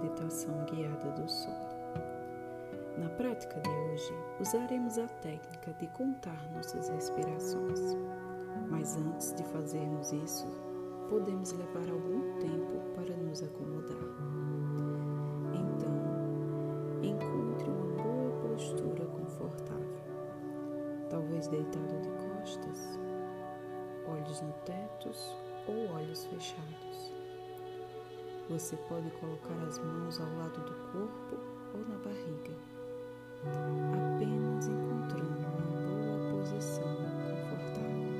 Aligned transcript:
meditação 0.00 0.64
guiada 0.64 1.10
do 1.12 1.28
sono. 1.28 1.70
Na 2.96 3.08
prática 3.10 3.60
de 3.60 3.70
hoje, 3.70 4.12
usaremos 4.40 4.98
a 4.98 5.06
técnica 5.22 5.72
de 5.74 5.86
contar 5.88 6.50
nossas 6.52 6.88
respirações. 6.88 7.96
Mas 8.68 8.96
antes 8.96 9.32
de 9.34 9.44
fazermos 9.44 10.12
isso, 10.12 10.46
podemos 11.08 11.52
levar 11.52 11.88
algum 11.90 12.38
tempo 12.38 12.80
para 12.94 13.16
nos 13.16 13.42
acomodar. 13.42 13.96
Então, 15.54 15.94
encontre 17.02 17.70
uma 17.70 18.02
boa 18.02 18.48
postura 18.48 19.06
confortável, 19.06 20.02
talvez 21.08 21.46
deitado 21.48 22.00
de 22.00 22.10
costas, 22.10 22.98
olhos 24.06 24.40
no 24.42 24.52
teto 24.64 25.10
ou 25.66 25.94
olhos 25.94 26.24
fechados. 26.26 26.89
Você 28.50 28.76
pode 28.88 29.08
colocar 29.12 29.54
as 29.64 29.78
mãos 29.78 30.20
ao 30.20 30.26
lado 30.36 30.60
do 30.64 30.74
corpo 30.90 31.36
ou 31.72 31.86
na 31.88 31.96
barriga, 31.98 32.52
apenas 33.46 34.66
encontrando 34.66 35.46
uma 35.46 35.70
boa 35.86 36.32
posição 36.32 36.82
confortável. 37.22 38.10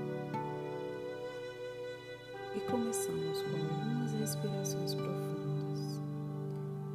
E 2.54 2.60
começamos 2.70 3.42
com 3.42 3.56
algumas 3.56 4.12
respirações 4.12 4.94
profundas, 4.94 6.00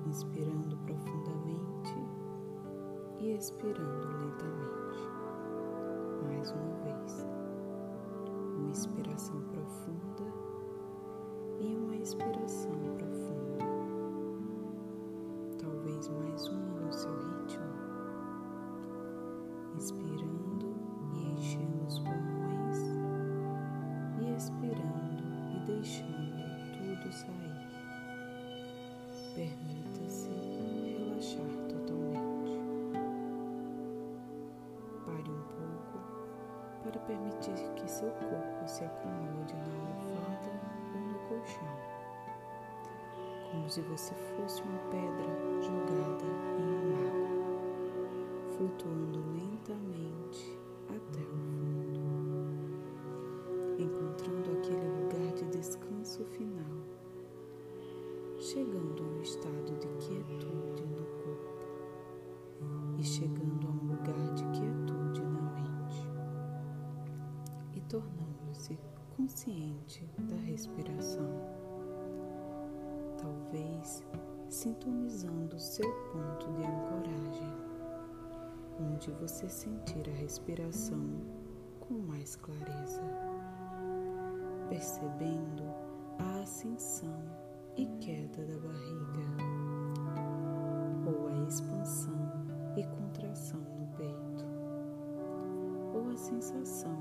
inspirando 0.08 0.78
profundamente 0.86 1.94
e 3.20 3.36
expirando 3.36 4.08
lentamente. 4.18 5.10
Mais 6.24 6.52
uma 6.52 6.74
vez, 6.86 7.28
uma 8.56 8.70
inspiração 8.70 9.42
profunda 9.42 10.24
e 11.60 11.76
uma 11.76 11.98
expiração 11.98 12.72
profunda 12.72 13.05
mais 16.10 16.48
uma 16.50 16.80
no 16.82 16.94
seu 16.94 17.12
ritmo, 17.12 17.66
inspirando 19.76 20.76
e 21.14 21.32
enchendo 21.34 21.86
os 21.88 22.00
pulmões 22.00 22.78
e 24.22 24.36
expirando 24.36 25.24
e 25.56 25.66
deixando 25.66 26.36
tudo 26.74 27.12
sair. 27.12 27.66
Permita-se 29.34 30.30
relaxar 30.30 31.68
totalmente. 31.70 32.60
Pare 35.06 35.32
um 35.32 35.44
pouco 35.44 36.00
para 36.84 37.00
permitir 37.02 37.72
que 37.76 37.90
seu 37.90 38.12
corpo 38.12 38.68
se 38.68 38.84
acomode 38.84 39.56
na 39.56 39.64
almofada 39.64 40.52
ou 40.94 41.02
no 41.02 41.20
colchão 41.28 41.95
como 43.56 43.70
se 43.70 43.82
você 43.82 44.14
fosse 44.14 44.62
uma 44.64 44.78
pedra 44.90 45.26
jogada 45.62 46.26
em 46.60 46.66
um 46.66 46.92
lago, 46.92 47.30
flutuando 48.52 49.20
lentamente 49.32 50.60
até 50.90 51.22
o 51.22 51.38
fundo, 51.38 52.02
encontrando 53.80 54.52
aquele 54.52 54.88
lugar 55.00 55.34
de 55.36 55.46
descanso 55.58 56.26
final, 56.26 56.84
chegando 58.38 59.04
a 59.04 59.08
um 59.08 59.22
estado 59.22 59.80
de 59.80 59.88
quietude 60.06 60.84
no 60.88 61.06
corpo 61.24 61.56
e 63.00 63.04
chegando 63.06 63.68
a 63.68 63.72
um 63.72 63.88
lugar 63.88 64.34
de 64.34 64.44
quietude 64.52 65.22
na 65.22 65.42
mente 65.54 66.10
e 67.74 67.82
tornando-se 67.82 68.78
consciente 69.16 70.06
da 70.18 70.36
respiração 70.36 71.65
talvez 73.56 74.04
sintonizando 74.50 75.60
seu 75.60 75.90
ponto 76.12 76.52
de 76.54 76.64
ancoragem, 76.64 77.54
onde 78.80 79.12
você 79.12 79.48
sentir 79.50 80.10
a 80.10 80.14
respiração 80.14 81.02
com 81.80 81.96
mais 81.96 82.36
clareza, 82.36 83.02
percebendo 84.70 85.64
a 86.20 86.42
ascensão 86.42 87.18
e 87.78 87.86
queda 88.00 88.46
da 88.46 88.58
barriga, 88.60 89.28
ou 91.08 91.28
a 91.28 91.48
expansão 91.48 92.32
e 92.78 92.84
contração 92.84 93.60
no 93.60 93.88
peito, 93.98 94.46
ou 95.94 96.10
a 96.12 96.18
sensação 96.18 96.98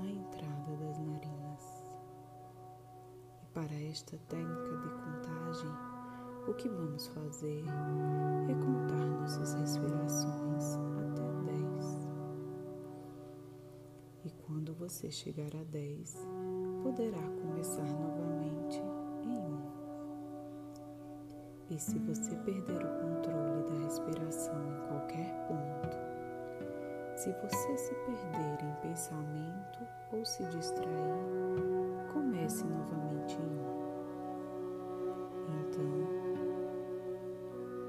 na 0.00 0.10
entrada 0.10 0.76
das 0.80 0.98
narinas. 0.98 1.84
E 3.42 3.46
para 3.52 3.74
esta 3.74 4.18
técnica 4.28 4.76
de 4.76 4.88
contagem, 4.90 5.87
o 6.48 6.54
que 6.54 6.68
vamos 6.68 7.06
fazer 7.08 7.62
é 8.48 8.54
contar 8.54 9.04
nossas 9.20 9.52
respirações 9.52 10.78
até 10.96 11.30
10. 11.52 12.08
E 14.24 14.30
quando 14.46 14.72
você 14.72 15.10
chegar 15.10 15.54
a 15.54 15.62
10, 15.64 16.26
poderá 16.82 17.20
começar 17.42 17.84
novamente 17.84 18.80
em 19.24 19.38
1. 19.38 19.58
E 21.70 21.78
se 21.78 21.98
você 21.98 22.34
perder 22.36 22.82
o 22.82 22.88
controle 22.98 23.64
da 23.64 23.84
respiração 23.84 24.54
em 24.54 24.88
qualquer 24.88 25.46
ponto, 25.48 25.98
se 27.14 27.30
você 27.42 27.76
se 27.76 27.94
perder 27.94 28.64
em 28.64 28.74
pensamento 28.88 29.80
ou 30.12 30.24
se 30.24 30.42
distrair, 30.46 30.88
comece 32.10 32.64
novamente 32.64 33.36
em 33.36 33.74
1. 33.74 33.77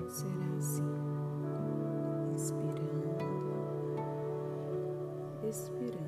Será 0.10 0.56
assim, 0.58 0.84
inspirando, 2.34 3.24
expirando, 5.48 6.00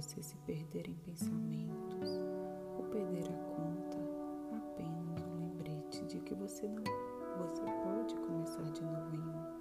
Você 0.00 0.22
se 0.22 0.36
perder 0.38 0.88
em 0.88 0.94
pensamentos 0.94 2.08
ou 2.76 2.84
perder 2.84 3.24
a 3.24 3.36
conta, 3.56 3.98
apenas 4.56 5.20
um 5.24 5.38
lembrete 5.40 6.04
de 6.04 6.20
que 6.20 6.34
você 6.36 6.68
não, 6.68 6.84
você 7.38 7.62
pode 7.62 8.14
começar 8.14 8.62
de 8.70 8.84
novo 8.84 9.16
em 9.16 9.18
um. 9.18 9.58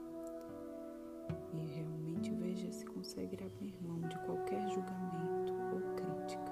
E 1.54 1.66
realmente 1.74 2.32
veja 2.36 2.72
se 2.72 2.86
consegue 2.86 3.44
abrir 3.44 3.74
mão 3.82 4.00
de 4.08 4.16
qualquer 4.20 4.62
julgamento 4.70 5.54
ou 5.74 5.82
crítica. 5.96 6.52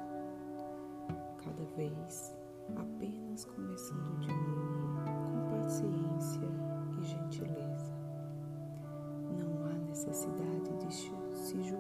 Cada 1.43 1.63
vez 1.77 2.35
apenas 2.75 3.45
começando 3.45 4.19
de 4.19 4.29
novo 4.29 4.95
com 5.05 5.61
paciência 5.61 6.49
e 6.99 7.03
gentileza. 7.03 7.93
Não 9.37 9.63
há 9.67 9.73
necessidade 9.87 10.54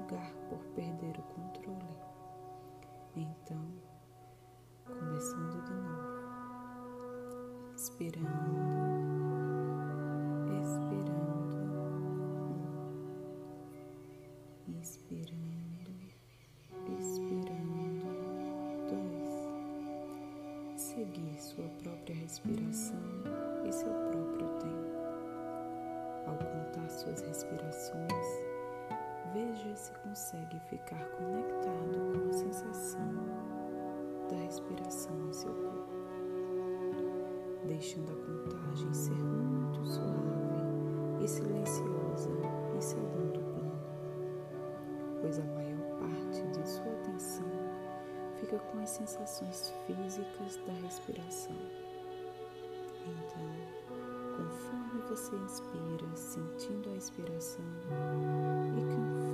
julgar 0.05 0.31
por 0.49 0.59
perder 0.75 1.17
o 1.17 1.23
controle. 1.23 1.95
Então, 3.15 3.65
começando 4.85 5.63
de 5.65 5.73
novo, 5.73 6.15
expirando. 7.75 8.85
seguir 20.77 21.37
sua 21.37 21.67
própria 21.83 22.15
respiração 22.15 22.99
e 23.67 23.71
seu 23.73 23.89
próprio 23.89 24.47
tempo. 24.59 24.95
Ao 26.25 26.37
contar 26.37 26.89
suas 26.89 27.21
respirações, 27.21 28.54
veja 29.35 29.75
se 29.75 29.91
consegue 29.95 30.57
ficar 30.69 31.03
conectado 31.09 32.13
com 32.13 32.29
a 32.29 32.33
sensação 32.33 33.13
da 34.29 34.37
respiração 34.37 35.27
em 35.27 35.33
seu 35.33 35.53
corpo, 35.53 35.93
deixando 37.67 38.13
a 38.13 38.15
contagem 38.15 38.93
ser 38.93 39.13
muito 39.13 39.85
suave 39.85 41.21
e 41.21 41.27
silenciosa 41.27 42.29
em 42.77 42.81
segundo 42.81 43.41
plano, 43.41 43.81
pois 45.19 45.37
a 45.37 45.43
maior 45.43 45.99
parte 45.99 46.41
de 46.41 46.69
sua 46.69 46.93
atenção 46.93 47.51
fica 48.39 48.57
com 48.57 48.79
as 48.79 48.89
sensações 48.89 49.73
físicas 49.85 50.61
da 50.65 50.73
respiração. 50.81 51.57
Então, 53.05 53.75
conforme 54.37 55.01
você 55.09 55.35
inspira, 55.35 56.15
sentindo 56.15 56.89
a 56.89 56.97
expiração, 56.97 57.65
e 58.77 59.24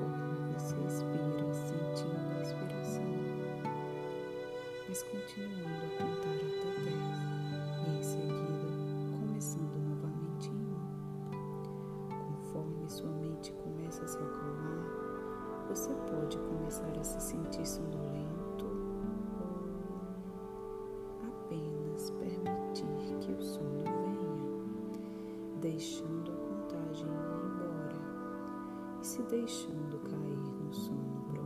sua 12.91 13.09
mente 13.09 13.51
começa 13.53 14.03
a 14.03 14.07
se 14.07 14.17
acalmar, 14.17 15.65
você 15.67 15.93
pode 16.09 16.37
começar 16.37 16.91
a 16.99 17.03
se 17.03 17.19
sentir 17.21 17.65
sonolento 17.65 18.31
deixando 25.61 26.31
a 26.31 26.35
contagem 26.35 27.07
ir 27.07 27.45
embora 27.45 27.95
e 29.01 29.05
se 29.05 29.21
deixando 29.23 29.99
cair 29.99 30.37
no 30.63 30.73
sono. 30.73 31.40